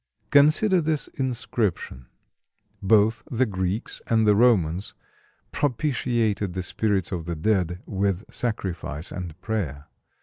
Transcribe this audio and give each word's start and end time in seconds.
Consider 0.31 0.81
this 0.81 1.09
inscription. 1.09 2.07
Both 2.81 3.21
the 3.29 3.45
Greeks 3.45 4.01
and 4.07 4.25
the 4.25 4.35
Romans 4.35 4.95
propitiated 5.51 6.53
the 6.53 6.63
spirits 6.63 7.11
of 7.11 7.25
the 7.25 7.35
dead 7.35 7.83
with 7.85 8.23
sacrifice 8.33 9.11
and 9.11 9.39
prayer. 9.41 9.85